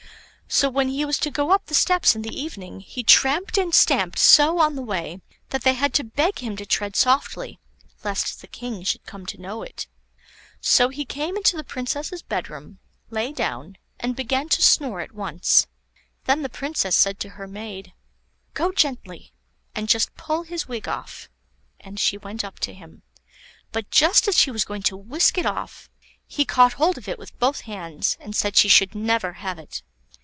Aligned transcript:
So, 0.53 0.69
when 0.69 0.89
he 0.89 1.05
was 1.05 1.17
to 1.19 1.31
go 1.31 1.51
up 1.51 1.67
the 1.67 1.73
steps 1.73 2.13
in 2.13 2.23
the 2.23 2.37
evening, 2.41 2.81
he 2.81 3.03
tramped 3.05 3.57
and 3.57 3.73
stamped 3.73 4.19
so 4.19 4.59
on 4.59 4.75
the 4.75 4.81
way, 4.81 5.21
that 5.47 5.63
they 5.63 5.75
had 5.75 5.93
to 5.93 6.03
beg 6.03 6.39
him 6.39 6.57
to 6.57 6.65
tread 6.65 6.97
softly 6.97 7.57
lest 8.03 8.41
the 8.41 8.47
King 8.47 8.83
should 8.83 9.05
come 9.05 9.25
to 9.27 9.37
know 9.39 9.63
it. 9.63 9.87
So 10.59 10.89
he 10.89 11.05
came 11.05 11.37
into 11.37 11.55
the 11.55 11.63
Princess' 11.63 12.21
bedroom, 12.21 12.79
lay 13.09 13.31
down, 13.31 13.77
and 13.97 14.13
began 14.13 14.49
to 14.49 14.61
snore 14.61 14.99
at 14.99 15.13
once. 15.13 15.67
Then 16.25 16.41
the 16.41 16.49
Princess 16.49 16.97
said 16.97 17.17
to 17.21 17.29
her 17.29 17.47
maid: 17.47 17.93
"Go 18.53 18.73
gently, 18.73 19.31
and 19.73 19.87
just 19.87 20.15
pull 20.15 20.43
his 20.43 20.67
wig 20.67 20.85
off;" 20.85 21.29
and 21.79 21.97
she 21.97 22.17
went 22.17 22.43
up 22.43 22.59
to 22.59 22.73
him. 22.73 23.03
But 23.71 23.89
just 23.89 24.27
as 24.27 24.37
she 24.37 24.51
was 24.51 24.65
going 24.65 24.83
to 24.83 24.97
whisk 24.97 25.37
it 25.37 25.45
off, 25.45 25.89
he 26.27 26.43
caught 26.43 26.73
hold 26.73 26.97
of 26.97 27.07
it 27.07 27.17
with 27.17 27.39
both 27.39 27.61
hands, 27.61 28.17
and 28.19 28.35
said 28.35 28.57
she 28.57 28.67
should 28.67 28.93
never 28.93 29.31
have 29.33 29.57
it. 29.57 29.81